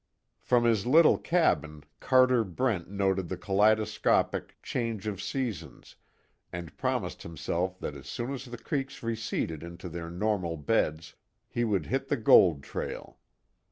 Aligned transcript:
From 0.39 0.63
his 0.63 0.87
little 0.87 1.19
cabin 1.19 1.83
Carter 1.99 2.43
Brent 2.43 2.89
noted 2.89 3.29
the 3.29 3.37
kaleidoscopic 3.37 4.57
change 4.63 5.05
of 5.05 5.21
seasons, 5.21 5.95
and 6.51 6.75
promised 6.75 7.21
himself 7.21 7.77
that 7.81 7.93
as 7.93 8.07
soon 8.07 8.33
as 8.33 8.45
the 8.45 8.57
creeks 8.57 9.03
receded 9.03 9.61
into 9.61 9.89
their 9.89 10.09
normal 10.09 10.57
beds 10.57 11.13
he 11.47 11.63
would 11.63 11.85
hit 11.85 12.07
the 12.07 12.17
gold 12.17 12.63
trail. 12.63 13.19